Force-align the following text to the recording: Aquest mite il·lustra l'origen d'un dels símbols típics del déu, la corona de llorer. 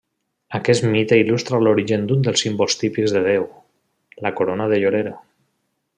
Aquest 0.59 0.85
mite 0.93 1.19
il·lustra 1.23 1.59
l'origen 1.67 2.07
d'un 2.11 2.25
dels 2.27 2.43
símbols 2.45 2.79
típics 2.85 3.15
del 3.19 3.29
déu, 3.33 3.47
la 4.27 4.33
corona 4.41 4.71
de 4.73 4.81
llorer. 4.85 5.05